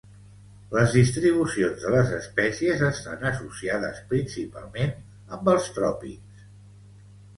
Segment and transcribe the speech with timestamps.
[0.75, 4.97] Les distribucions de les espècies estan associades principalment
[5.37, 6.45] amb els tròpics.